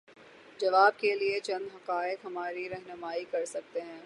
[0.59, 3.99] جواب کے لیے چند حقائق ہماری رہنمائی کر سکتے ہیں۔